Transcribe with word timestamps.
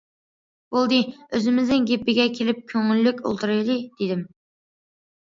بولدى، 0.75 0.97
ئۆزىمىزنىڭ 1.39 1.87
گېپىگە 1.91 2.27
كېلىپ، 2.39 2.65
كۆڭۈللۈك 2.75 3.25
ئولتۇرايلى،- 3.29 3.81
دېدىم. 4.03 4.29